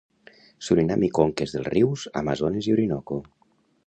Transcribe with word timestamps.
Surinam 0.67 1.03
i 1.07 1.09
conques 1.17 1.53
dels 1.57 1.69
rius 1.73 2.05
Amazones 2.21 2.71
i 2.71 2.75
Orinoco. 2.77 3.19